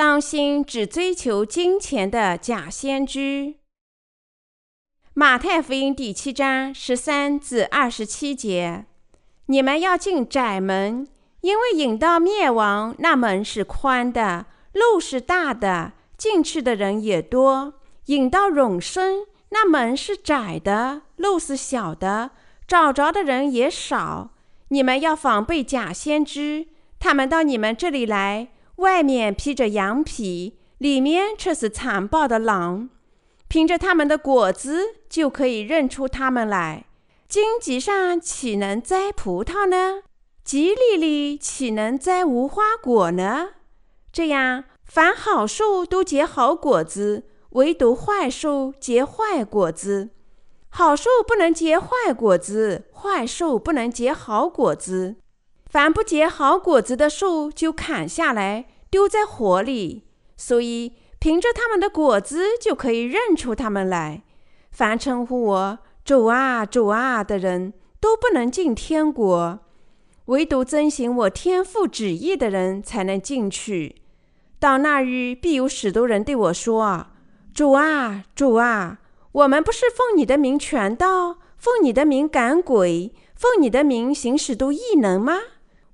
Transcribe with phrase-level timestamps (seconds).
[0.00, 3.56] 当心只追求金钱的假先知。
[5.12, 8.86] 马太福音第七章十三至二十七节：
[9.44, 11.06] 你们要进窄门，
[11.42, 17.74] 因为引到灭亡那门是宽的，路是大的，进去的人也多；
[18.06, 22.30] 引到永生那门是窄的，路是小的，
[22.66, 24.30] 找着的人也少。
[24.68, 28.48] 你们要防备假先知，他们到你们这里来，
[28.80, 32.90] 外面披着羊皮，里面却是残暴的狼。
[33.46, 36.86] 凭着他们的果子就可以认出他们来。
[37.28, 40.02] 荆棘上岂能摘葡萄呢？
[40.44, 43.50] 蒺藜里岂能摘无花果呢？
[44.12, 50.10] 这样，凡好树都结好果子，唯独坏树结坏果子。
[50.70, 55.16] 好树不能结坏果子，坏树不能结好果子。
[55.68, 60.04] 凡不结好果子的树，就砍下来丢在火里。
[60.36, 64.22] 所以，凭着他们的果子就可以认出他们来。
[64.70, 69.58] 凡称呼我“主啊，主啊”的人，都不能进天国；
[70.26, 73.96] 唯独遵行我天父旨意的人，才能进去。
[74.58, 77.06] 到那日，必有许多人对我说
[77.52, 78.98] ：“主啊，主啊！”
[79.32, 85.34] 我们不是奉你的名传道，奉你的名赶鬼，奉你的名行许多异能吗？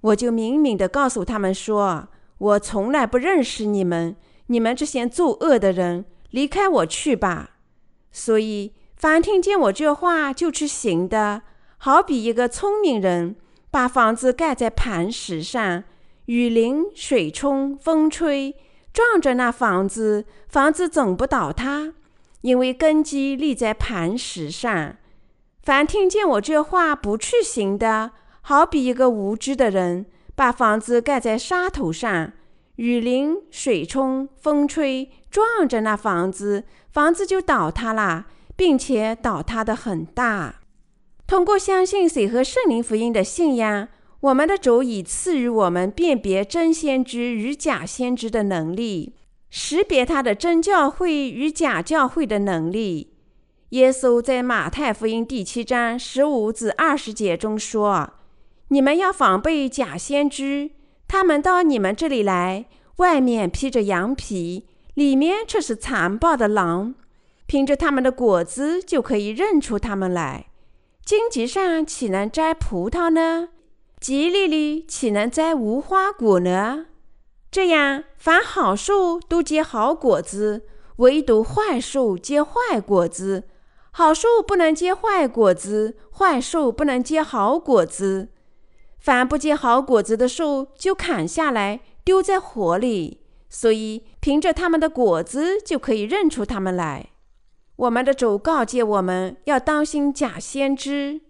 [0.01, 2.09] 我就明明地告诉他们说：
[2.39, 7.57] 我从来不认识你们，你们这些作恶的人，离开我去吧。
[8.11, 11.43] 所以，凡听见我这话就去行的，
[11.79, 13.37] 好比一个聪明人
[13.71, 15.85] 把房子盖在磐石上，
[16.27, 18.55] 雨淋、水冲、风吹，
[18.93, 21.95] 撞着那房子，房子总不倒塌。
[22.43, 24.97] 因为根基立在磐石上，
[25.63, 32.33] 凡听见我这话不去行的，好比一个无知的人，把房子盖在沙土上，
[32.77, 40.61] 雨淋、水冲、风吹，撞着那房子，房子就倒塌了，并且倒塌得很大。
[41.27, 43.89] 通过相信水和圣灵福音的信仰，
[44.21, 49.15] 我们的主已赐予我们辨别真先知与假先知的能力。
[49.49, 53.15] 识别他的真教会与假教会的能力。
[53.71, 58.13] 耶稣在马太福音第七章十五至二十节中说
[58.69, 60.71] ：“你们要防备假先知，
[61.07, 62.67] 他们到你们这里来，
[62.97, 66.95] 外面披着羊皮，里面却是残暴的狼。
[67.47, 70.47] 凭着他们的果子就可以认出他们来。
[71.05, 73.51] 荆棘上岂能摘葡萄呢？
[74.01, 76.87] 蒺藜里岂能摘无花果呢？”
[77.53, 80.67] 这样，凡好树都结好果子，
[80.97, 83.45] 唯独坏树结坏果子。
[83.93, 88.31] 好树不能结坏果子，坏树不能结好果子。
[89.07, 93.21] 凡不结好果子的树，就砍下来丢在火里。
[93.49, 97.11] 所以，凭着他们的果子就可以认出他们来。
[97.77, 101.21] 我们的主告诫我们要当心假先知，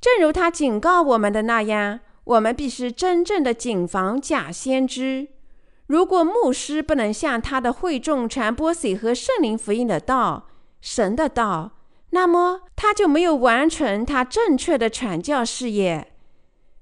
[0.00, 5.26] 正如他警告我们的那样，我们必须真正的谨防假先知。
[5.88, 10.46] 如果牧师不能向他的会众传播水和圣灵福音的道，
[10.80, 11.72] 神的道，
[12.10, 16.12] 那么他就没有完成他正确的传教事业。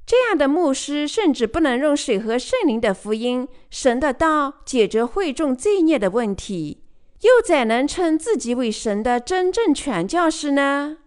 [0.06, 6.82] 这样的牧师甚至不能用水和圣灵的福音、神的道解决会众罪孽的问题，
[7.22, 10.98] 又怎能称自己为神的真正传教士呢？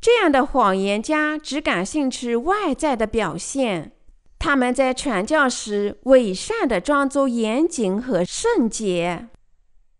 [0.00, 3.92] 这样的谎言家只感兴趣外在的表现。
[4.38, 9.28] 他们在传教时伪善地装作严谨和圣洁。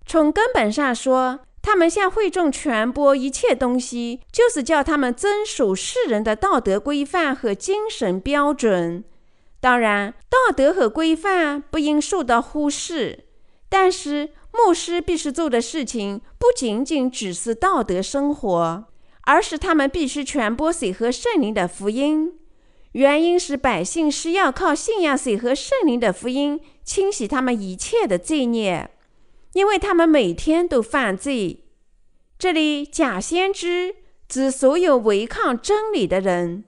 [0.06, 9.02] 从根本上说，他们向会众传播一切东西，就是叫他们遵守世人的道德规范和精神标准。
[9.58, 13.24] 当然，道德和规范不应受到忽视，
[13.68, 18.84] 但是牧师必须做的事情不仅仅只是道德生活，
[19.22, 22.32] 而是他们必须传播水和圣灵的福音。
[22.92, 28.88] 原因是百姓是要靠信仰水和圣灵的福音清洗他们一切的罪孽，
[29.56, 31.64] 因为他们每天都犯罪。
[32.38, 33.96] 这里假先知
[34.28, 36.64] 指所有违抗真理的人，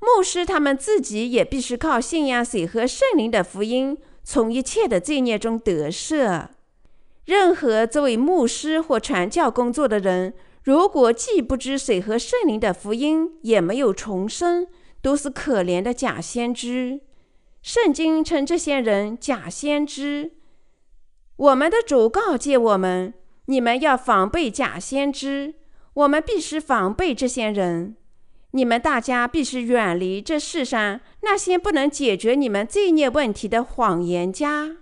[0.00, 6.48] 牧师他们自己也必须靠信仰水和圣灵的福音，从一切的罪孽中得赦。
[7.24, 14.66] 任何作为牧师或传教工作的人，如果既不知水和圣灵的福音，也没有重生。
[15.00, 17.00] 都是可怜的假先知，
[17.62, 20.32] 圣经称这些人假先知。
[21.36, 23.12] 我们的主告诫我们：
[23.46, 25.54] 你们要防备假先知。
[25.92, 27.96] 我们必须防备这些人。
[28.52, 34.76] 你们大家必须远离这世上那些不能解决你们罪孽问题的谎言家。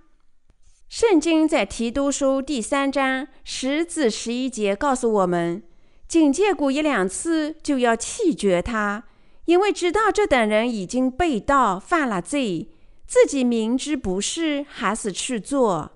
[0.89, 5.63] 圣经在提督书第三章十至十一节告诉我们：
[6.07, 9.05] 警戒过一两次，就要弃绝他，
[9.47, 12.69] 因为知道这等人已经背道犯了罪，
[13.09, 15.91] 自己明知不是，还是去做。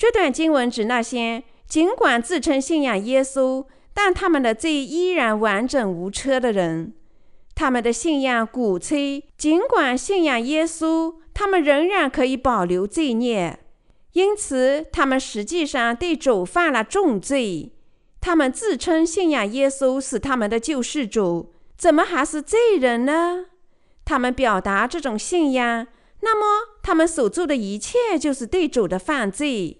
[0.00, 6.94] 这段经文指那些尽管自称信仰耶稣，但他们的罪依然完整无缺的人。
[7.54, 13.58] 他们的信仰鼓吹，尽管信仰耶稣，他们仍然可以保留罪孽。
[14.14, 17.74] 因此，他们实际上对主犯了重罪。
[18.22, 23.44] 他们自称信仰耶稣是他们的救世主，怎么还是罪人呢？
[24.06, 25.86] 他们表达这种信仰，
[26.22, 29.79] 那么他们所做的一切就是对主的犯罪。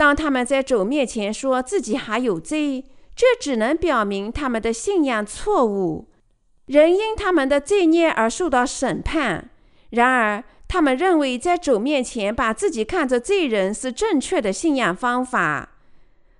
[0.00, 6.08] 当他们在主面前说自己还有罪，这只能表明他们的信仰错误。
[6.64, 9.50] 人因他们的罪孽而受到审判。
[9.90, 15.72] 然而，他们认为在主面前把自己看作罪人是正确的信仰方法。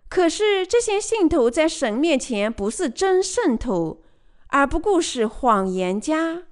[0.09, 4.01] 可是，这些信徒在神面前不是真圣徒，
[4.47, 6.45] 而不过是谎言家。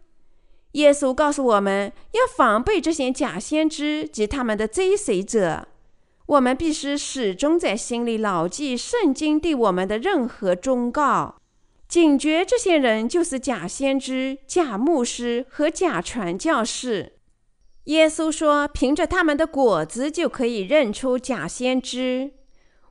[0.73, 5.69] 耶稣告诉我们要防备这些假先知及他们的追随者。
[6.29, 11.37] 我们必须始终在心里牢记圣经对我们的任何忠告。
[11.89, 17.15] 警觉这些人就是假先知、假牧师和假传教士。
[17.85, 22.33] 耶稣说：“凭着他们的果子就可以认出假先知。”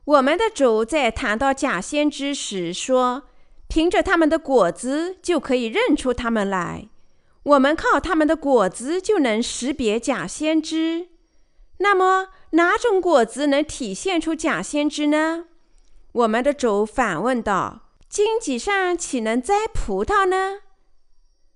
[0.04, 3.22] 我们的主在谈到假先知时说
[3.68, 6.88] ：“凭着他们的果子就可以认出他们来。”
[7.44, 11.17] 我们靠他们的果子就能识别假先知。
[11.78, 15.46] 那么，哪种果子能体现出假先知呢？
[16.12, 17.82] 我们的主反问道。
[18.08, 20.60] 荆棘上岂能栽葡萄呢？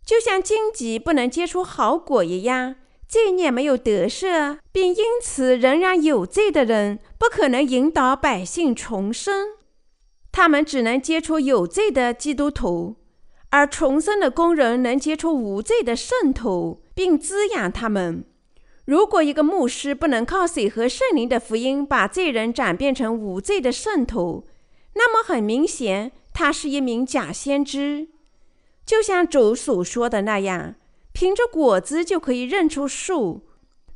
[0.04, 2.76] 就像荆棘不能结出好果一样，
[3.08, 9.48] 罪孽没有得赦，并因此仍然有罪的人，不可能引导百姓重生。
[10.30, 12.96] 他们只能结出有罪的基督徒，
[13.48, 18.24] 而重生的工人能结出无罪的圣徒，并滋养他们。
[18.84, 24.46] 如果一个牧师不能靠水和圣灵的福音把罪人转变成无罪的圣徒，
[24.94, 26.12] 那么很明显。
[26.34, 28.08] 他是一名假先知，
[28.86, 30.76] 就像主所说的那样，
[31.12, 33.42] 凭着果子就可以认出树。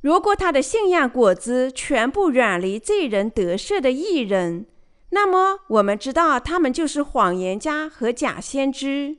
[0.02, 4.66] 如果他的信仰果子全部远离罪人得赦的义人，
[5.10, 9.16] 那么我们知道他们就是谎言家和假先知。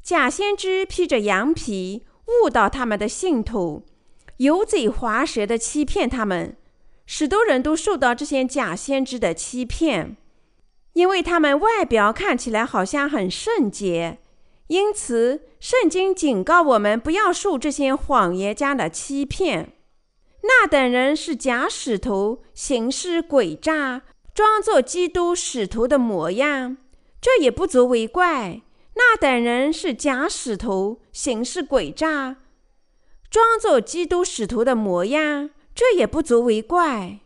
[0.00, 2.04] 假先知披着羊皮
[2.44, 3.82] 误导他们的信徒，
[4.40, 6.56] 油嘴滑舌的欺骗他们，
[7.04, 10.16] 许多人都受到这些假先知的欺骗。
[10.94, 14.18] 因为他们外表看起来好像很圣洁，
[14.68, 19.74] 因此圣经警告我们不要受这些谎言家的欺骗。
[20.42, 24.02] 那等人是假使徒，行事诡诈，
[24.34, 26.78] 装作基督使徒的模样，
[27.20, 28.62] 这也不足为怪。
[28.94, 32.36] 那等人是假使徒，行事诡诈，
[33.30, 37.20] 装作基督使徒的模样，这也不足为怪。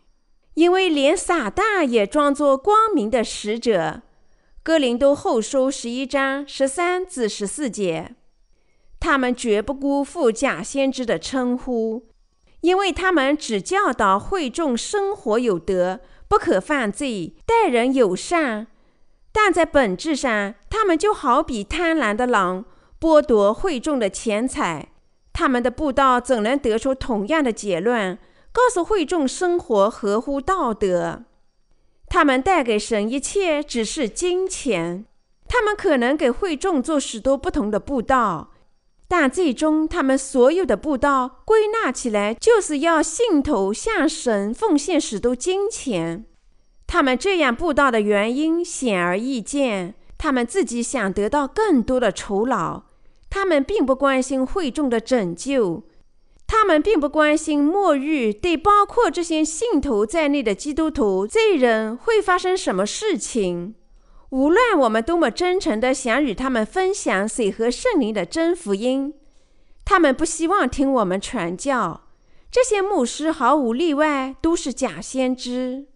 [0.52, 4.02] 因为连撒旦也装作光明的使者，
[4.62, 8.14] 哥林多后书十一章十三至十四节，
[9.00, 12.06] 他们绝不辜负假先知的称呼，
[12.60, 18.66] 因为他们只教导会众生活有德，不可犯罪，待人友善，
[19.32, 22.66] 但在本质上，他们就好比贪婪的狼，
[23.00, 24.90] 剥夺会众的钱财。
[25.34, 28.18] 他们的布道怎能得出同样的结论？
[28.52, 31.24] 告诉会众生活合乎道德，
[32.06, 35.04] 他们带给神一切只是金钱。
[35.48, 38.52] 他们可能给会众做许多不同的布道，
[39.08, 46.24] 但最终他们所有的布道归纳起来，就是要信徒向神奉献许多金钱。
[46.86, 52.84] 他们这样布道的原因显而易见，他们自己想得到更多的酬劳，
[53.34, 55.82] 他们并不关心会众的拯救。
[56.46, 63.74] 他们并不关心末日对包括这些信徒在内的基督徒罪人会发生什么事情。
[64.30, 69.14] 无论我们多么真诚地想与他们分享水和圣灵的真福音，
[69.84, 72.02] 他们不希望听我们传教。
[72.52, 75.86] 这些牧师毫无例外都是假先知。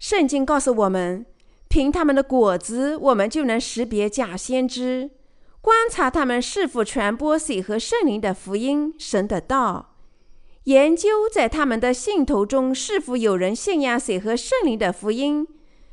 [0.00, 1.24] 圣经告诉我们，
[1.68, 5.10] 凭他们的果子，我们就能识别假先知。
[5.68, 9.96] 观察他们是否传播水和圣灵的福音、神的道，
[10.64, 15.46] 研究在他们的信徒中是否有人信仰水和圣灵的福音，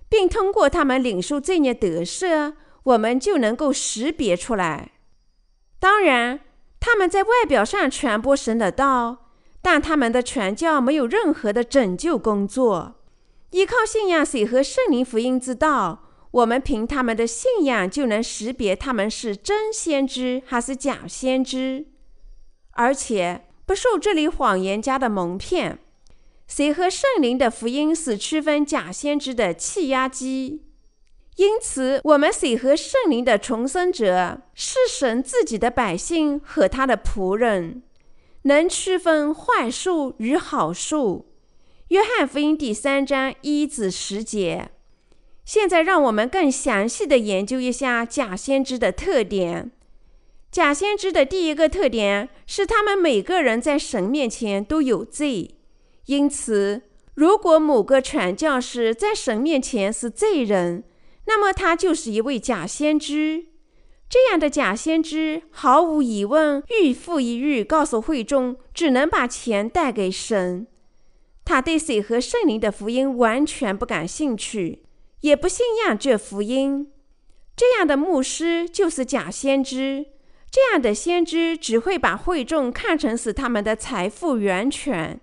[0.07, 2.53] 并通过他们领受罪孽得赦，
[2.83, 4.93] 我们就能够识别出来。
[5.77, 6.39] 当然，
[6.79, 9.25] 他们在外表上传播神的道，
[9.61, 12.95] 但他们的传教没有任何的拯救工作。
[13.51, 16.04] 依靠信仰水和圣灵福音之道，
[16.35, 21.85] 我们凭他们的信仰就能识别他们是真先知还是假先知，
[22.71, 25.79] 而且不受这里谎言家的蒙骗。
[26.45, 30.65] 谁和圣灵的福音是区分假先知的气压机，
[31.37, 37.81] 因此我们水和圣灵的重生者是神自己的百姓和他的仆人，
[38.41, 41.31] 能区分坏树与好树。
[41.87, 44.71] 约翰福音第三章一至十节。
[45.45, 49.71] 现在让我们更详细地研究一下假先知的特点。
[50.51, 55.55] 假先知的第一个特点是，他们每个人在神面前都有罪。
[56.07, 56.83] 因此，
[57.13, 60.83] 如果某个传教士在神面前是罪人，
[61.25, 63.45] 那么他就是一位假先知。
[64.07, 70.67] 这样的假先知毫无疑问，日复一日告诉会众，只能把钱带给神。
[71.43, 74.84] 他对水和圣灵的福音完全不感兴趣，
[75.25, 76.91] 也不信仰这福音。
[77.55, 80.05] 这样的牧师就是假先知。
[80.51, 85.19] 这样的先知只会把会众看成是他们的财富源泉。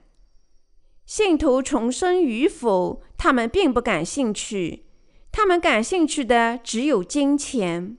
[1.06, 4.86] 信徒重生与否，他们并不感兴趣。
[5.30, 7.96] 他们感兴趣的只有金钱。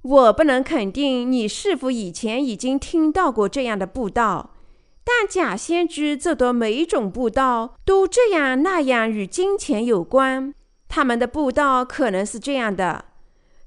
[0.00, 4.54] 我不能肯定你是否以前已经听到过这样的布道，
[5.04, 10.54] 但假先知这多每一种布道都这样那样与金钱有关。
[10.88, 13.04] 他们的布道可能是这样的：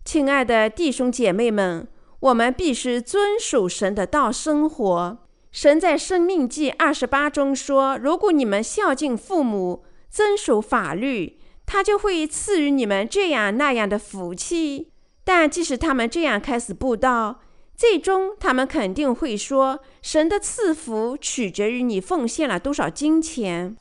[0.04, 1.88] 亲爱的弟兄姐妹们，
[2.20, 5.18] 我们必须遵守神的道生活。
[5.52, 14.92] 神在《生命记》二十八中说：“如果你们孝敬父母，遵守法律，他就会赐予你们这样那样的福气。”
[15.26, 17.40] 但即使他们这样开始布道，
[17.76, 23.76] 最终他们肯定会说：“神的赐福取决于你奉献了多少金钱。”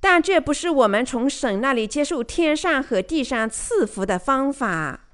[0.00, 5.08] 但这不是我们从神那里接受天上和地上赐福的方法。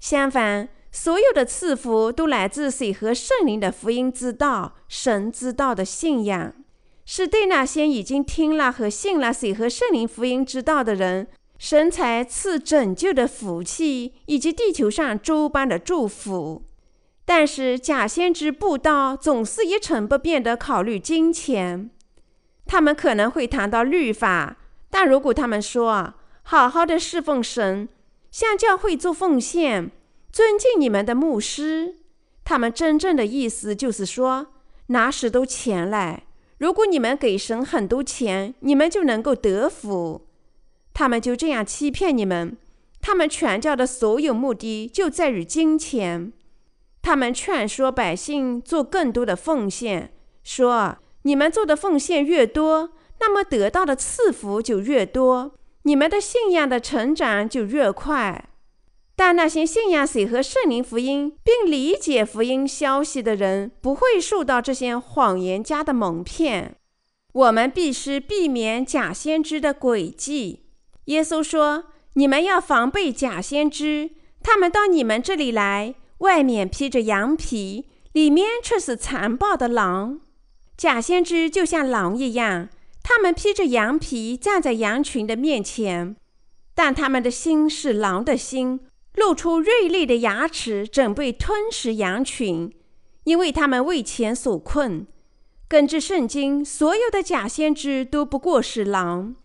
[0.00, 6.52] 相反，所有的赐福都来自水和圣灵的福音之道、神之道的信仰，
[7.06, 16.64] 是对那些已经听了和信了水和圣灵福音之道的人，神才赐拯救的福气以及地球上诸般的祝福。
[17.24, 21.88] 但是假先知布道总是一成不变地考虑金钱，
[22.72, 24.56] 他们可能会谈到律法，
[24.88, 26.14] 但如果他们说
[26.44, 27.86] 好好的侍奉神，
[28.30, 29.90] 向教会做奉献。
[30.32, 31.96] 尊敬你们的牧师，
[32.42, 34.46] 他们真正的意思就是说，
[34.86, 36.22] 拿许多钱来。
[36.56, 40.26] 如果你们给神很多钱，你们就能够得福。
[40.94, 42.56] 他们就这样欺骗你们。
[43.02, 46.32] 他们传教的所有目的就在于金钱。
[47.02, 58.48] 他们劝说百姓做更多的奉献，说你们做的奉献越多，那么得到的赐福就越多，你们的信仰的成长就越快。
[59.14, 66.76] 但那些信仰水和圣灵福音并理解福音消息的人，不会受到这些谎言家的蒙骗。
[67.32, 70.66] 我们必须避免假先知的诡计。
[71.04, 74.10] 耶稣说：“你们要防备假先知，
[74.42, 80.20] 他们到你们这里来，外面披着羊皮，里面却是残暴的狼。
[80.82, 82.68] 假先知就像狼一样，
[83.04, 86.16] 他们披着羊皮站在羊群的面前，
[86.74, 88.80] 但他们的心是狼的心。”
[89.14, 92.72] 露出锐利的牙齿，准备吞食羊群，
[93.22, 95.06] 因为他们为钱所困。
[95.68, 99.36] 根据圣经，所有的假先知都不过是狼，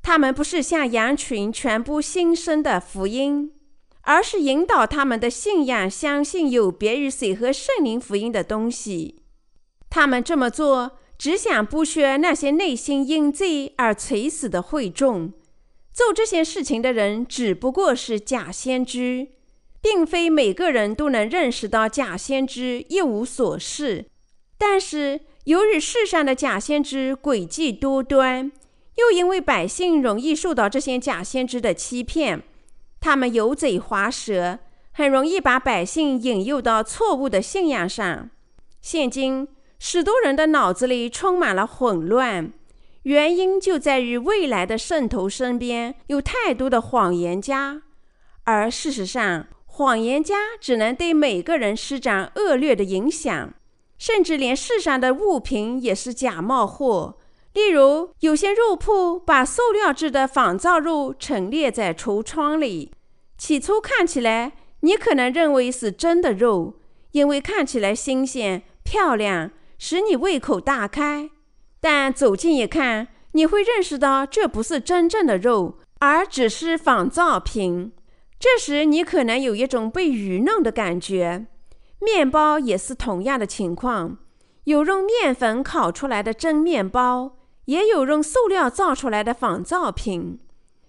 [0.00, 3.50] 他们不是向羊群传播新生的福音，
[4.02, 9.23] 而是引导他们的信仰相信有别于水和圣灵福音的东西。
[9.94, 15.32] 他们这么做，只想剥削那些内心因罪而垂死的会众。
[15.92, 19.28] 做这些事情的人只不过是假先知，
[19.80, 24.06] 并非每个人都能认识到假先知一无所事。
[24.58, 28.50] 但是，由于世上的假先知诡计多端，
[28.96, 32.42] 又因为百姓容易受到这些假先知的欺骗，
[32.98, 34.58] 他们油嘴滑舌，
[34.90, 38.28] 很容易把百姓引诱到错误的信仰上。
[38.82, 39.46] 现今，
[39.78, 42.52] 许多人的脑子里充满了混乱。
[43.02, 47.82] 原因就在于未来的圣徒身边有太多的谎言家，
[48.44, 53.52] 而事实上，谎言家只能对每个人施展恶劣的影响，
[53.98, 57.18] 甚至连世上的物品也是假冒货。
[57.52, 62.90] 例如，有些肉铺把塑料制的仿造肉陈列在橱窗里，
[63.36, 66.80] 起初看起来你可能认为是真的肉，
[67.12, 69.50] 因为看起来新鲜漂亮，
[69.86, 71.28] 使你胃口大开。
[71.78, 77.92] 但走近一看，你会认识到这不是真正的肉，而只是仿造品。
[78.40, 81.48] 这时，你可能有一种被愚弄的感觉。
[82.00, 84.16] 面包也是同样的情况，
[84.64, 87.36] 有用面粉烤出来的真面包，
[87.66, 90.40] 也有用塑料造出来的仿造品。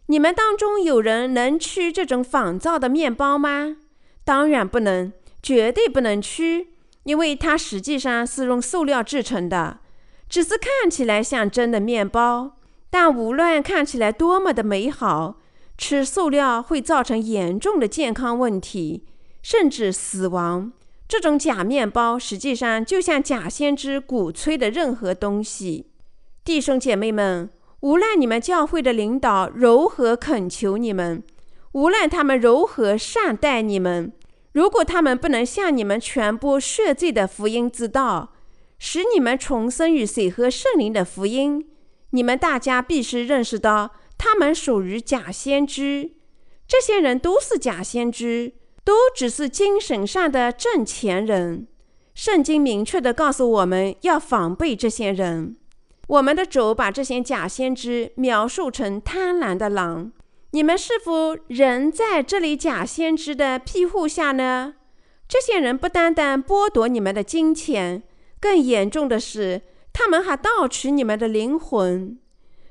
[0.06, 3.76] 你们当中有人能吃这种仿造的面包吗？
[4.24, 5.12] 当然不能，
[5.44, 6.68] 绝对不能吃，
[7.06, 9.80] 因为它实际上是用塑料制成的，
[10.28, 12.58] 只是看起来像真的面包。
[12.90, 15.38] 但无论看起来多么的美好，
[15.78, 19.06] 吃塑料会造成严重的健康问题，
[19.42, 20.72] 甚至死亡。
[21.08, 25.92] 这种假面包实际上就像假先知鼓吹的任何东西。
[26.44, 27.50] 弟兄姐妹们，
[27.82, 31.22] 无论你们教会的领导如何恳求你们，
[31.74, 34.12] 无论他们如何善待你们，
[34.56, 38.34] 如果他们不能向你们传播赦罪的福音之道，
[38.80, 41.68] 使你们重生于水和圣灵的福音，
[42.12, 46.12] 你们大家必须认识到，他们属于假先知。
[46.66, 48.54] 这些人都是假先知。
[48.86, 51.66] 都只是精神上的挣钱人。
[52.14, 55.58] 圣经明确地告诉我们要防备这些人。
[56.08, 60.12] 我们的主把这些假先知描述成贪婪的狼。
[60.56, 64.76] 你们是否仍在这里假先知的庇护下呢？
[65.28, 68.02] 这些人不单单剥夺你们的金钱，
[68.40, 72.18] 更严重的是，他们还盗取你们的灵魂。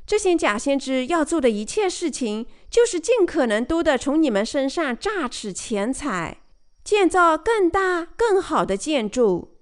[0.07, 6.39] 这些假先知要做的一切事情，就是尽可能多的从你们身上榨取钱财，
[6.83, 9.59] 建造更大、更好的建筑。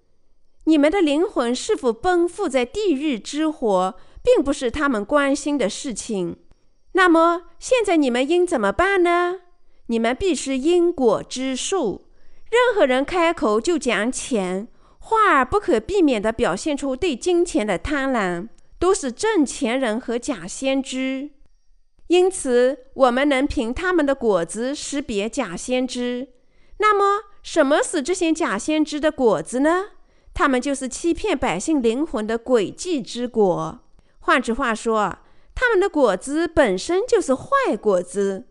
[0.67, 6.37] 你们的灵魂是否奔赴在地狱之火，并不是他们关心的事情。
[6.93, 9.41] 那么，现在你们应怎么办呢？
[9.87, 12.07] 你们必须因果知数。
[12.51, 18.49] 任何人开口就讲钱，话儿不可避免地表现出对金钱的贪婪。
[18.79, 21.31] 都是挣钱人和假先知，
[22.09, 26.31] 因此我们能凭他们的果子识别假先知。
[26.79, 29.91] 那么，什么是这些假先知的果子呢？
[30.35, 33.79] 他们就是欺骗百姓灵魂的诡计之果。
[34.19, 35.17] 换句话说，
[35.55, 38.49] 他们的果子本身就是坏果子。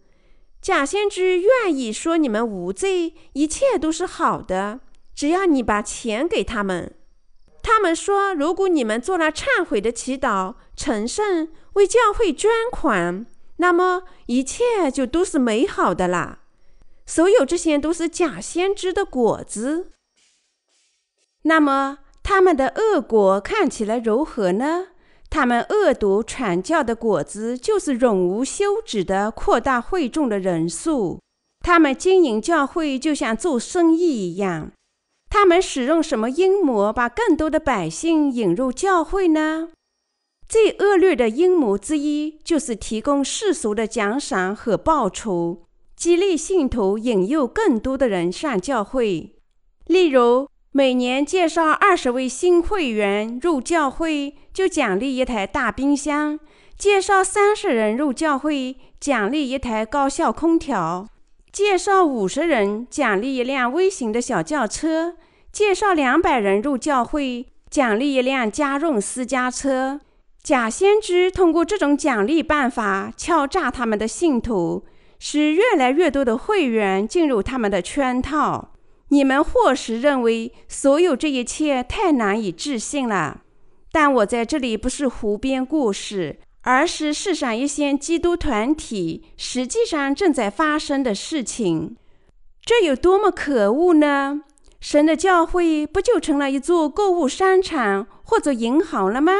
[0.62, 4.80] 假先知愿意说你们无罪，一切都是好的，
[5.16, 6.96] 只要你把钱给他们。
[7.64, 13.26] 他们说：“如果你们做了忏悔的祈祷、成圣、为教会捐款，
[13.58, 16.40] 那么一切就都是美好的啦。
[17.06, 19.92] 所有这些都是假先知的果子。
[21.44, 24.90] 那么他们的恶果看起来如何呢？
[25.32, 31.20] 他们恶毒传教的果子就是永无休止的扩大会众的人数。
[31.62, 34.72] 他们经营教会就像做生意一样。”
[35.32, 39.70] 他们使用什么阴谋把更多的百姓引入教会呢？
[40.50, 45.62] 最恶劣的阴谋之一就是提供世俗的奖赏和报酬，
[45.96, 49.38] 激励信徒引诱更多的人上教会。
[49.86, 56.38] 例如，每年介绍二十位新会员入教会，就奖励一台大冰箱；
[56.78, 61.08] 介绍三十人入教会，奖励一台高效空调。
[61.52, 65.16] 介绍五十人，奖励一辆微型的小轿车；
[65.52, 70.00] 介绍两百人入教会，奖励一辆家用私家车。
[70.42, 74.86] 假先知通过这种奖励办法敲诈他们的信徒，
[75.20, 78.74] 使越来越多的会员进入他们的圈套。
[79.10, 83.42] 你们或许认为所有这一切太难以置信了，
[83.91, 86.39] 但我在这里不是胡编故事。
[86.63, 91.97] 而是世上一些基督团体实际上正在发生的事情，
[92.63, 94.41] 这有多么可恶呢？
[94.80, 99.34] 神的教会不就成了一座购物商场或者银行了吗？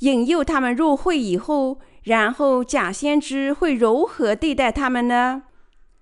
[0.00, 5.44] 引诱他们入会以后，然后假先知会如何对待他们呢？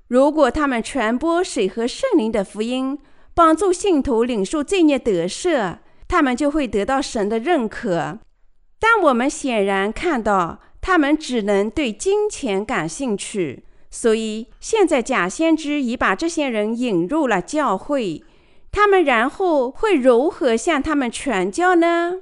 [0.09, 2.99] 如果他们传播水和圣灵的福音，
[3.35, 8.19] 帮助信徒领受罪孽得赦，他们就会得到神的认可。
[8.79, 18.23] 但我们显然看到，他们只能对金钱感兴趣，所以现在假先知已把这些人引入了教会。
[18.71, 22.17] 他们然后会如何向他们传教呢？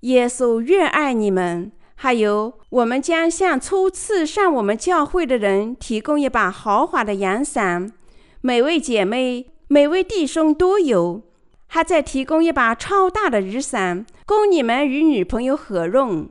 [0.00, 7.92] 耶稣越爱你们，还有我们将向初次上我们教会的人提供一把豪华的阳伞，
[8.40, 11.22] 每位姐妹、每位弟兄都有。
[11.68, 16.28] 还在提供一把超大的雨伞，供你们与女朋友合用。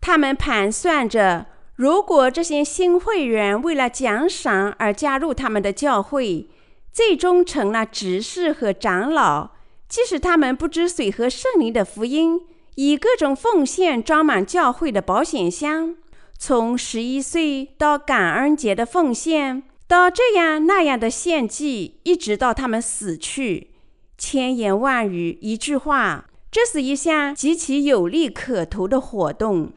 [0.00, 1.46] 他们盘算着，
[1.76, 6.48] 如果这些新会员为了奖赏而加入他们的教会，
[6.92, 9.50] 最终成了执事和长老，
[9.88, 12.40] 即使他们不知水和圣灵的福音，
[12.76, 15.94] 以各种奉献装满教会的保险箱，
[16.38, 23.70] 从十一岁到感恩节的奉献，到这样那样的献祭，一直到他们死去。
[24.18, 29.72] 千言万语，一句话，这是一项极其有利可图的活动。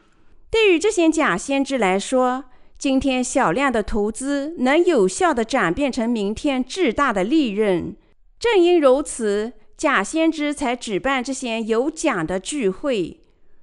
[0.50, 2.46] 对于这些假先知来说，
[2.78, 7.96] 今天小量的投资能有效地转变成明天巨大的利润。
[8.40, 13.22] 正因如此，假先知才举办这些有奖的聚会。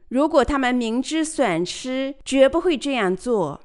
[0.08, 3.60] 如果他们明知损失，绝不会这样做。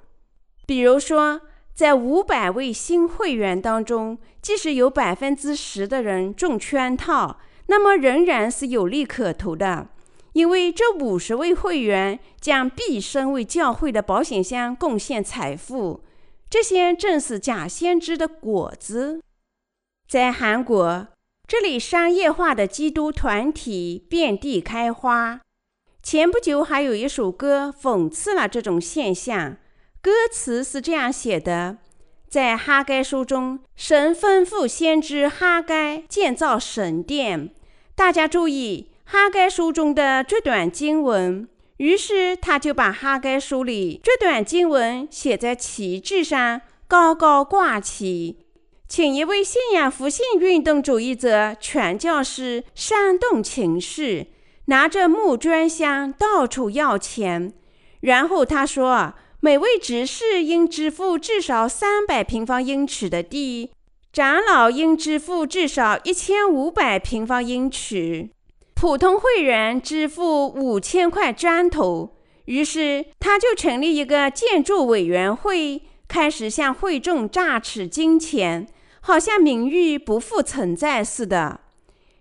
[0.65, 1.41] 比如说，
[1.73, 9.87] 在五百位新会员当中，即使有百分之十的人中圈套，那么仍然是有利可图的。
[10.33, 16.03] 因为这五十位会员将毕生为教会的保险箱贡献财富，
[16.49, 19.21] 这些正是假先知的果子。
[20.07, 21.07] 在韩国，
[21.47, 25.41] 这里商业化的基督团体遍地开花。
[26.01, 29.57] 前不久还有一首歌讽刺了这种现象，
[30.03, 31.77] 歌词是这样写的：
[32.27, 37.51] 在哈该书中，神吩咐先知哈该建造神殿。
[37.95, 38.89] 大家注意。
[39.05, 48.45] 哈该书中的这段经文，于是他就把哈该书里这段经文写在旗帜上，高高挂起，
[48.89, 54.33] 请一位信仰复兴运动主义者传教士煽动情绪，
[54.65, 57.53] 拿着募捐箱到处要钱。
[57.99, 63.71] 然后他说，每位执事应支付至少三百平方英尺的地，
[64.13, 68.29] 长老应支付至少一千五百平方英尺。
[68.73, 78.65] 普通会员支付五千块砖头，于是他就成立一个建筑委员会，开始向会众榨取金钱，
[79.01, 81.59] 好像名誉不复存在似的。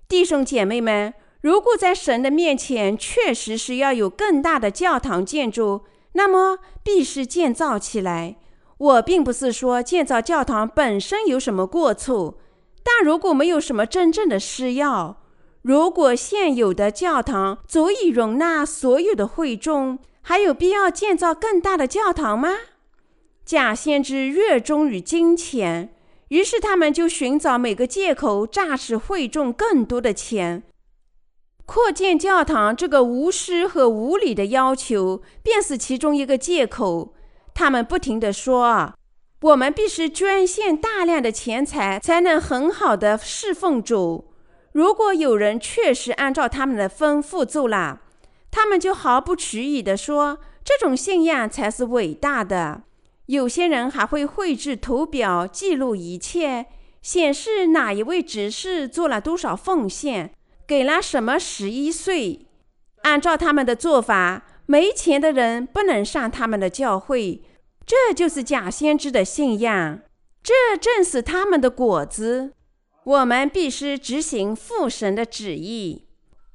[0.08, 5.82] 弟兄姐妹们，如果在神的面前确实是要有更大的教堂建筑，
[6.12, 8.36] 那么必须建造起来。
[8.78, 12.38] 我并不是说建造教堂本身有什么过错，
[12.82, 15.22] 但如果没有什么真正的需要，
[15.62, 22.56] 如果现有的教堂足以容纳所有的会众，还有必要建造更大的教堂吗？
[23.44, 25.94] 假先知热衷于金钱，
[26.28, 30.64] 于是他们就寻找每个借口榨取会众更多的钱。
[31.64, 37.14] 扩建教堂这个无私和无理的要求，便是其中一个借口。
[37.54, 38.94] 他们不停地说
[39.42, 44.32] ：“我们必须捐献大量的钱财，才能很好的侍奉主。”
[44.72, 48.00] 如果有人确实按照他们的吩咐做了，
[48.50, 52.82] 他们就毫不迟疑地说：“这种信仰才是伟大的。”
[53.26, 56.66] 有些人还会绘制图表记录一切，
[57.02, 60.34] 显示哪一位执事做了多少奉献，
[60.66, 62.46] 给了什么十一岁。
[63.02, 67.42] 按照他们的做法，没钱的人不能上他们的教会。
[67.84, 70.00] 这就是假先知的信仰，
[70.42, 72.52] 这正是他们的果子。
[73.04, 76.06] 我们必须执行父神的旨意。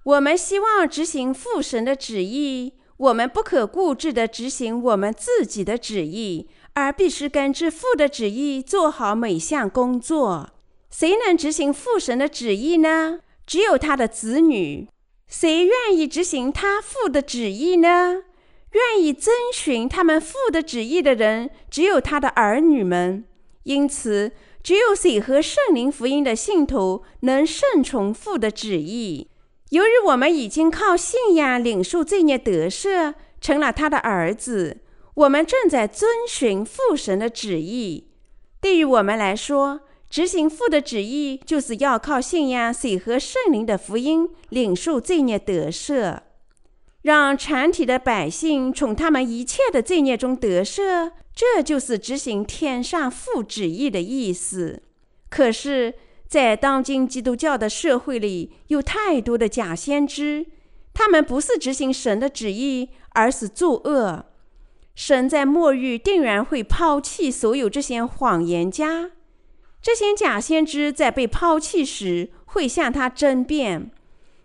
[0.06, 10.52] 我们希望执行父神的旨意，我们不可固执地执行我们自己的旨意，而必须根据父的旨意做好每项工作。
[10.89, 13.20] 谁能执行父神的旨意呢？
[13.48, 14.88] 只有他的子女。
[15.28, 18.26] 谁愿意执行他父的旨意呢？
[18.74, 23.26] 愿意遵循他们父的旨意的人，只有他的儿女们。
[23.64, 24.34] 因此。
[24.64, 29.30] 只有谁和圣灵福音的信徒能顺从父的旨意。
[29.70, 34.82] 由于我们已经靠信仰领受罪孽得赦，成了他的儿子，
[35.14, 38.10] 我们正在遵循父神的旨意。
[38.60, 46.20] 对于我们来说，执行父的旨意，就是要靠信仰谁和圣灵的福音领受罪孽得赦，
[47.02, 51.12] 让全体的百姓从他们一切的罪孽中得赦。
[51.34, 54.82] 这就是执行天上父旨意的意思。
[55.30, 55.93] 可是，
[56.28, 60.48] 在当今基督教的社会里，有太多的假先知，
[60.93, 64.26] 他们不是执行神的旨意，而是作恶。
[64.96, 69.12] 神在末日定然会抛弃所有这些谎言家。
[69.82, 73.92] 这些假先知在被抛弃时，会向他争辩：“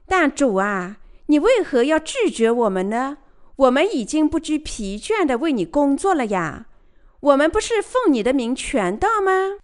[0.06, 3.18] 但主啊，你为何要拒绝我们呢？
[3.56, 6.66] 我们已经不知疲倦地为你工作了呀。”
[7.20, 9.58] 我们不是奉你的名传道吗？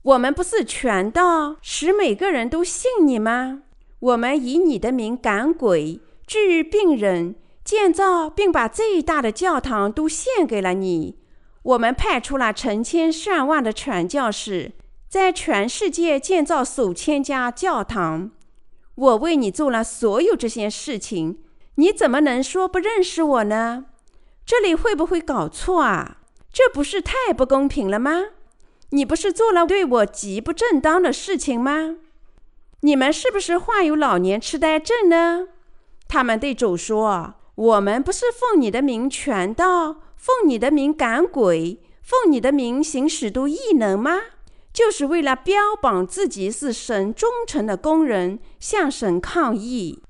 [0.00, 3.64] 我们不是传道，使每个人都信你吗？
[3.98, 11.18] 我们以你的名赶鬼、治愈病人、建造并把最大的教堂都献给了你。
[11.62, 14.72] 我们派出了成千上万的传教士，
[15.16, 18.32] 在全世界建造数千家教堂。
[18.96, 21.38] 我为你做了所有这些事情，
[21.76, 23.86] 你怎么能说不认识我呢？
[24.44, 26.18] 这里会不会搞错啊？
[26.52, 28.24] 这不是太不公平了吗？
[28.90, 31.96] 你不是做了对我极不正当的事情吗？
[32.82, 35.48] 你们是不是患有老年痴呆症呢？
[36.06, 44.20] 他们对主说：“我们不是奉你的名传道，奉你的名赶鬼，奉你的名行使都异能吗？
[44.76, 50.02] 就是为了标榜自己是神忠诚的工人，向神抗议。”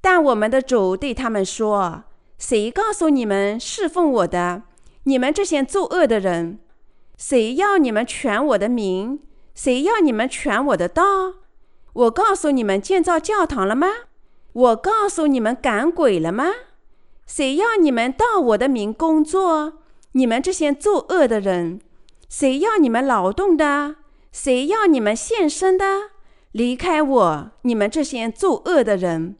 [0.00, 2.04] 但我们的主对他们说
[2.38, 4.62] ：“谁告诉你们侍奉我的？
[5.02, 6.60] 你们这些作恶的人，
[7.18, 9.20] 谁要你们传我的名？
[9.54, 11.02] 谁要你们传我的道？
[11.92, 13.88] 我告诉你们建造教堂了吗？
[14.54, 16.46] 我告诉你们赶鬼了吗？
[17.26, 19.74] 谁要你们到我的名工作？
[20.12, 21.82] 你们这些作恶的人，
[22.30, 23.96] 谁要你们劳动的？
[24.38, 26.10] 谁要你们献身的？
[26.52, 29.36] 离开我，你们这些作恶的人！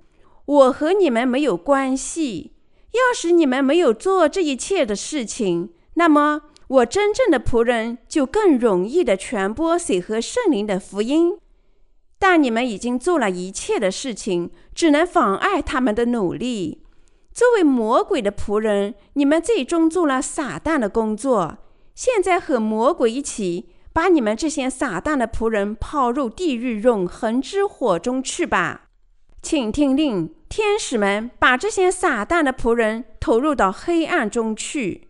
[0.47, 2.55] 我和你们没有关系。
[2.93, 11.39] 要是你们没有做这一切的事情，那么我真正的仆人就更容易的传播水和圣灵的福音。
[12.19, 16.83] 但你们已经做了一切的事情，只能妨碍他们的努力。
[17.35, 21.59] 作为魔鬼的仆人，你们最终做了撒旦的工作。
[21.95, 28.89] 现在和魔鬼一起，把你们这些撒旦的仆人抛入地狱永恒之火中去吧。
[29.41, 30.35] 请听令。
[30.51, 35.09] 天使们把这些撒旦的仆人投入到黑暗中去。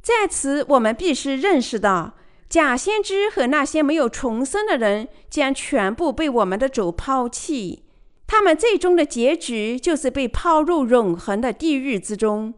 [0.00, 2.14] 在此，我们必须认识到，
[2.48, 7.86] 假先知和那些没有重生的人将全部被我们的主抛弃。
[8.28, 12.54] 他们最终的结局就是被抛入永恒的地狱之中。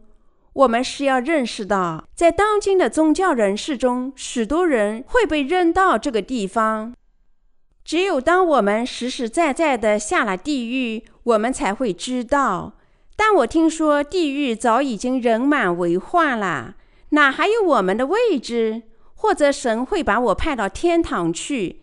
[0.55, 6.93] 我们是要认识到，在当今的宗教人士中，许多人会被扔到这个地方。
[7.83, 12.77] 只有当我们实实在在的下了地狱，我们才会知道。
[13.17, 16.75] 但我听说地狱早已经人满为患了，
[17.09, 18.83] 哪还有我们的位置？
[19.13, 21.81] 或者神会把我派到天堂去？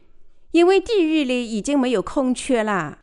[0.53, 3.01] 因为地狱里已经没有空缺了。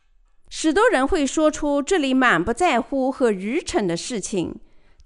[0.48, 4.56] 许多人会说出这里满不在乎和愚蠢的事情，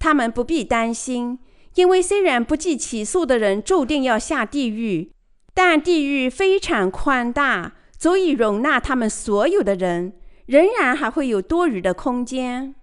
[0.04, 1.38] 他们不必担心，
[1.76, 5.10] 因为虽然不计其数的人注定要下地狱，
[5.54, 7.72] 但地狱非常宽大。
[7.98, 10.12] 足以容纳他们所有的人，
[10.44, 12.74] 仍然还会有多余的空间。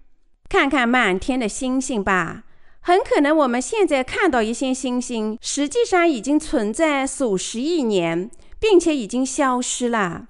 [0.50, 2.46] 看看满天的星星吧，
[2.80, 10.26] 很可能我们现在看到一些星星，实际上已经存在数十亿年，并且已经消失了。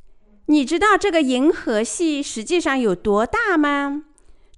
[0.48, 4.04] 你知道这个银河系实际上有多大吗？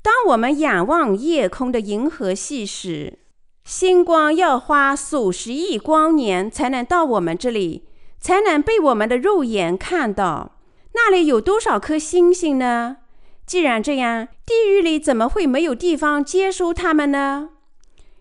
[0.04, 3.18] 当我们仰望夜空的银河系时，
[3.64, 7.86] 星光要花数十亿光年才能到我们这里。
[8.24, 10.54] 才能被我们的肉眼看到。
[10.94, 13.00] 那里有多少颗星星呢？
[13.46, 17.50] 既然这样，地狱里怎么会没有地方接收他们呢？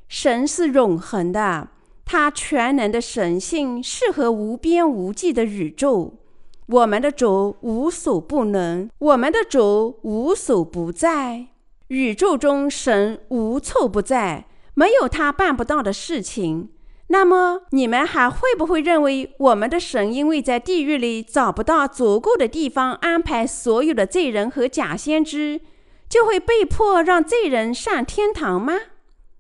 [0.09, 1.69] 神是永恒的，
[2.05, 6.15] 他全能的神性适合无边无际的宇宙。
[6.67, 11.47] 我们的主无所不能，我们的主无所不在。
[11.93, 16.71] 宇宙中神无处不在，没有他办不到的事情。
[17.09, 25.61] 那么你们还会不会认为我们的神因为在地狱里找不到足够的地方安排所有的罪人和假先知，
[26.09, 28.73] 就会被迫让罪人上天堂吗？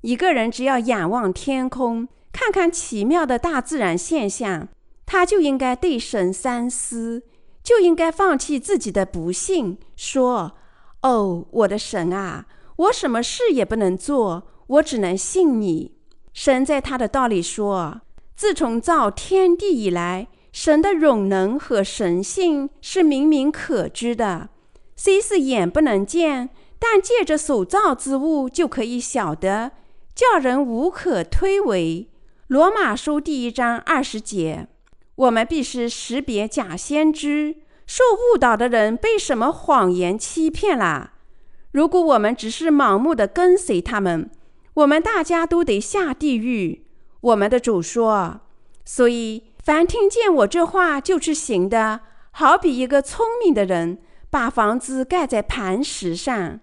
[0.02, 4.68] 一个人只要仰望天空，看看奇妙的大自然现象，
[5.06, 7.22] 他就应该对神三思，
[7.64, 10.52] 就应该放弃自己的不幸，说
[11.02, 15.92] ：“哦，我的神啊，我什么事也不能做，我只能信你。”
[16.32, 18.00] 神在他的道里说
[18.34, 24.48] ：“自从造天地以来，神的永能和神性是明明可知的，
[24.96, 29.72] 虽是眼不能见，但借着所造之物就可以晓得，
[30.14, 32.06] 叫人无可推诿。”
[32.48, 34.68] 罗马书第一章二十节。
[35.14, 41.12] 我们必须识别假先知，受误导的人被什么谎言欺骗了？
[41.72, 44.30] 如果我们只是盲目的跟随他们，
[44.74, 46.86] 我们大家都得下地狱。
[47.20, 48.40] 我们的主说
[48.84, 52.00] ：“所以，凡听见我这话就去行的，
[52.32, 56.60] 好比一个聪明的人，把房子盖在磐石上。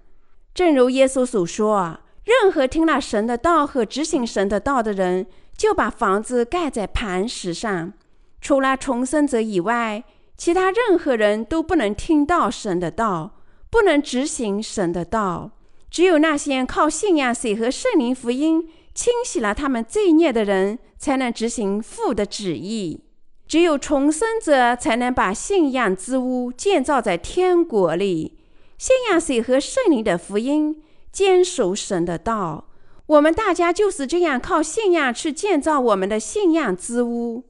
[0.54, 7.94] 正如耶稣所说，任何听了神的道和执行神的道的人，就把房子盖在磐石上。
[8.42, 10.04] 除了重生者以外，
[10.40, 15.52] 其他任何人都不能听到神的道，不能执行神的道。”
[15.92, 23.04] 只有那些靠信仰水和圣灵福音清洗了他们罪孽的人，才能执行父的旨意。
[23.48, 28.38] 只有重生者才能把信仰之屋建造在天国里。
[28.78, 32.70] 信仰水和圣灵的福音，坚守神的道。
[33.08, 37.44] 我们大家就是这样靠信仰去建造我们的信仰之屋。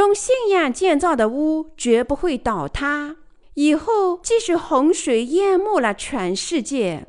[0.00, 3.16] 用信仰建造的屋绝不会倒塌。
[3.54, 7.06] 以后即使洪水淹没了全世界，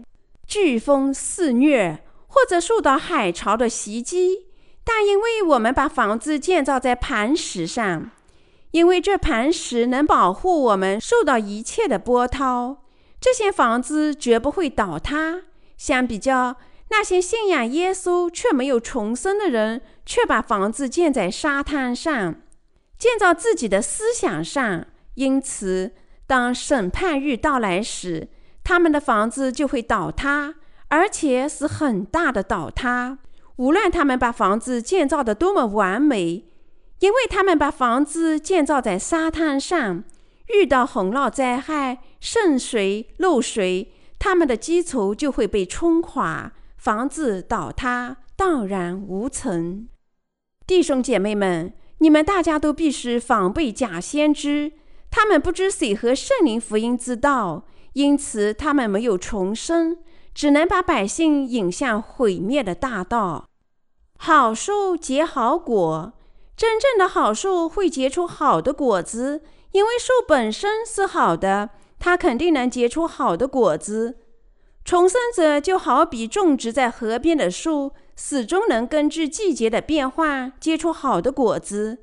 [0.47, 4.45] 飓风肆虐，或者受到海潮的袭击，
[4.85, 8.09] 但因为我们把房子建造在磐石上，
[8.71, 12.77] 因为这磐石能保护我们受到一切的波涛，
[13.19, 15.41] 这些房子绝不会倒塌。
[15.75, 16.55] 相比较，
[16.89, 22.35] 那些信仰耶稣却没有重生的人，却把房子建在沙滩上，
[22.97, 24.85] 建造自己的思想上。
[25.15, 25.93] 因此，
[26.27, 28.27] 当审判日到来时，
[28.63, 30.55] 他们的房子就会倒塌，
[30.89, 33.17] 而且是很大的倒塌。
[33.55, 36.45] 无论他们把房子建造得多么完美，
[36.99, 40.03] 因为他们把房子建造在沙滩上，
[40.53, 46.51] 遇到洪涝灾害、渗水、漏水，他们的基础就会被冲垮。
[46.77, 49.89] 房子倒塌，荡然无存。
[50.67, 54.73] 弟兄姐妹们，你们大家都必须防备假先知，
[55.09, 59.97] 他们不知谁和圣灵福音之道，因此他们没有重生，
[60.33, 63.45] 只能把百姓引向毁灭的大道。
[64.19, 66.13] 好树结好果，
[66.55, 74.17] 真正的好树会结出好的果子，因为树本身是好的，它肯定能结出好的果子。
[74.85, 81.99] 重生者就好比种植在河边的树，始终能根据季节的变化结出好的果子，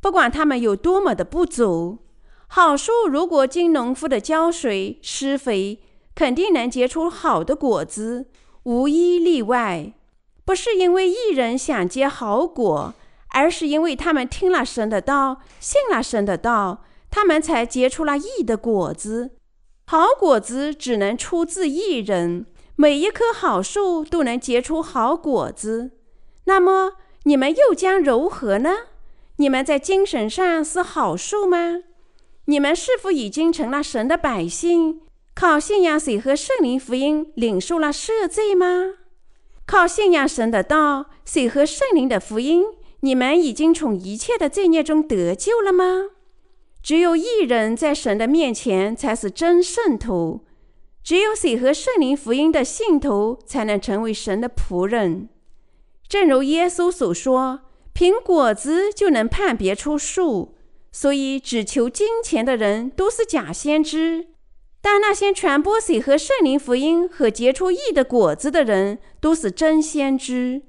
[0.00, 2.00] 不管它们有多么的不足。
[2.48, 5.78] 好树如果经农夫的浇水施肥，
[6.12, 8.26] 肯定能结出好的果子，
[8.64, 9.92] 无一例外。
[10.44, 12.92] 不是因为一人想结好果，
[13.28, 19.30] 而是因为他们听了神的道，信了神的道，他们才结出了义的果子。
[19.86, 25.92] 好果子只能出自一人，每一棵好树都能结出好果子。
[26.44, 28.74] 那么你们又将如何呢？
[29.36, 31.82] 你们在精神上是好树吗？
[32.46, 35.00] 你们是否已经成了神的百姓，
[35.34, 38.94] 靠信仰水和圣灵福音领受了赦罪吗？
[39.66, 42.64] 靠信仰神的道，水和圣灵的福音，
[43.00, 46.10] 你们已经从一切的罪孽中得救了吗？
[46.82, 50.44] 只有一人在神的面前才是真圣徒，
[51.04, 55.28] 只有水和圣灵福音的信徒才能成为神的仆人。
[56.08, 57.60] 正如耶稣所说
[57.92, 60.56] ：“凭果子就能判别出树。”
[60.90, 64.28] 所以，只求金钱的人都是假先知，
[64.80, 70.62] 但那些传播水和圣灵福音和结出义的果子的人都是真先知。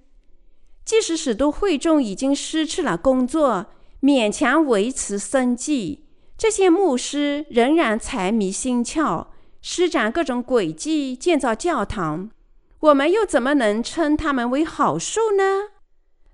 [0.84, 3.68] 即使使徒会众已经失去了工作，
[4.02, 6.06] 勉强维持生计。
[6.38, 9.28] 这些牧师仍然财迷心窍，
[9.68, 12.30] 施展各种诡计建造教堂。
[12.82, 15.70] 我们又怎么能称他们为好树呢？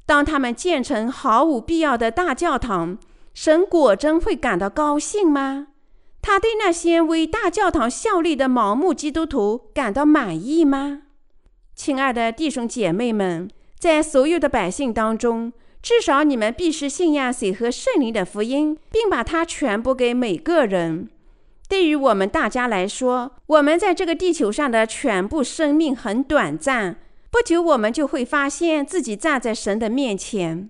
[0.06, 2.98] 当他们建成毫无必要的大教堂，
[3.34, 5.68] 神果真会感到高兴吗？
[6.22, 11.04] 他对那些为大教堂效力的盲目基督徒感到满意吗？
[11.74, 21.08] 亲爱的弟兄姐妹们，在所有的百姓当中，至少你们必须信仰水和圣灵的福音，并把它传播给每个人。
[21.72, 26.98] 对于我们大家来说，我们在这个地球上的全部生命很短暂，
[27.32, 30.70] 不久我们就会发现自己站在神的面前。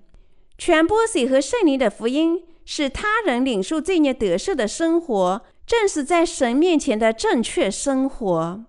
[0.59, 8.63] 传播水和圣灵的福音，使他人领受罪孽得赦的生活，正是在神面前的正确生活。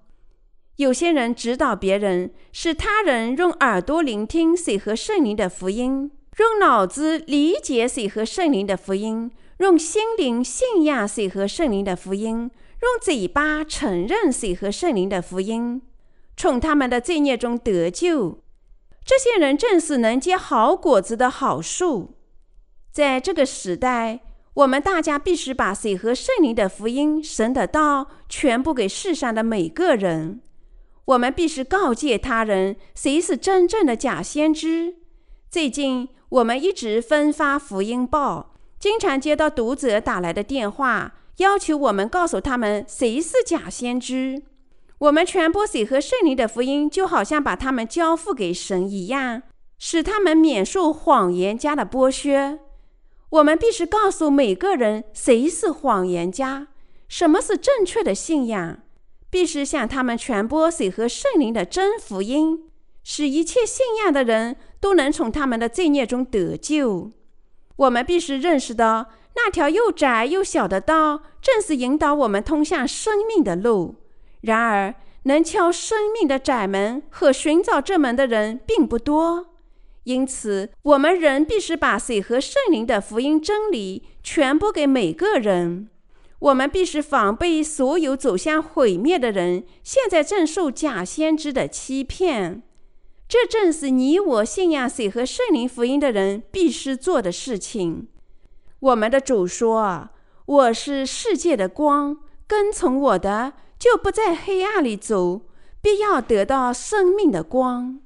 [0.77, 6.11] 有些人指导别人，使他人用耳朵聆听水和圣灵的福音。
[6.39, 9.31] 用脑子理解水和圣灵的福音，
[9.63, 15.81] 用心灵信仰水和圣灵的福音，用嘴巴承认水和圣灵的福音，
[16.37, 18.43] 从他们的罪孽中得救。
[19.05, 22.17] 这些人正是能结好果子的好树。
[22.91, 24.21] 在这个时代，
[24.55, 30.41] 我们大家必须把水和圣灵的福音、神的道全部给世上的每个人。
[31.05, 34.97] 我们必须告诫他人，谁是真正的假先知。
[35.49, 36.09] 最近。
[36.33, 38.52] 我们一直分发福音报，
[38.83, 44.43] 经常接到读者打来的电话，要求我们告诉他们谁是假先知。
[44.99, 49.45] 我们传播水和圣灵的福音，就好像把他们交付给神一样，
[49.79, 52.59] 使他们免受谎言家的剥削。
[53.31, 56.67] 我们必须告诉每个人谁是谎言家，
[57.07, 58.81] 什么是正确的信仰，
[59.31, 62.65] 必须向他们传播水和圣灵的真福音。
[63.05, 67.13] 使一切信仰的人都能从他们的罪孽中得救。
[67.77, 73.97] 我们必须认识到，那条又窄又小的道，正是引导我们通向生命的路。
[74.43, 74.95] 然而，
[75.25, 79.47] 能敲生命的窄门和寻找这门的人并不多，
[80.05, 85.89] 因此，我们仍必须把水和圣灵的福音真理传播给每个人。
[86.41, 92.63] 我们必须防备所有走向毁灭的人，现在正受假先知的欺骗。
[93.33, 98.07] 这正是你我信仰水和圣灵福音的人必须做的事情。
[98.79, 100.11] 我们的主说
[100.45, 105.41] ：“我是世界的光，跟从我的。”就不在黑暗里走，
[105.81, 108.01] 必要得到生命的光。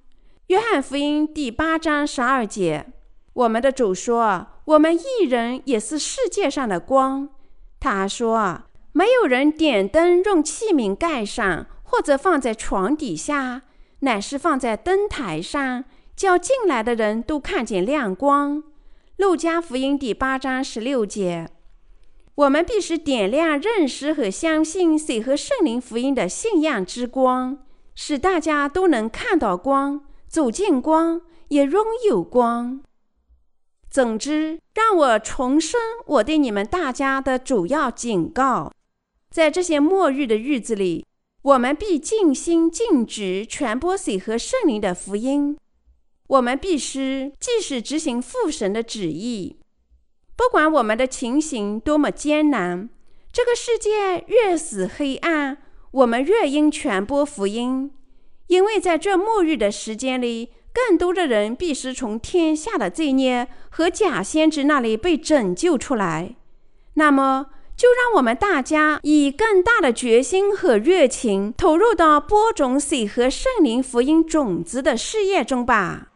[0.47, 2.93] 约翰福音第八章十二节，
[3.33, 7.29] 我们的主说：“我们一人也是世界上的光。”
[7.81, 8.62] 他说
[8.95, 13.62] ：“没有人点灯用器皿盖上，或者放在床底下，
[14.01, 15.84] 乃是放在灯台上，
[16.14, 18.62] 叫进来的人都看见亮光。”
[19.16, 21.49] 路加福音第八章十六节。
[22.34, 32.82] 我们必须点亮认识和相信水和圣灵福音的信仰之光，使大家都能看到光、走进光、也拥有光。
[33.88, 38.70] 总之，让我重申我对你们大家的主要警告：
[39.30, 41.05] 在这些末日的日子里，
[41.47, 45.57] 我们必尽心尽职传播水和圣灵的福音。
[46.26, 49.61] 我们必须继续执行父神的旨意。
[50.34, 52.88] 不管我们的情形多么艰难，
[53.32, 55.59] 这个世界越是黑暗，
[55.92, 57.92] 我们越应传播福音，
[58.49, 66.34] 因为在这末日的时间里，更多的人必须从天下的罪孽和假先知那里被拯救出来。
[66.94, 76.09] 那么，就让我们大家以更大的决心和热情投入到播种喜和圣灵福音种子的事业中吧。